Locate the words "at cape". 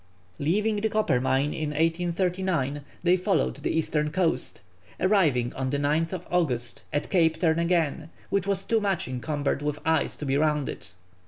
6.91-7.39